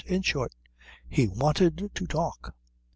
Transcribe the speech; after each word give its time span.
In 0.07 0.23
short, 0.23 0.55
he 1.07 1.27
wanted 1.27 1.91
to 1.93 2.07
talk. 2.07 2.55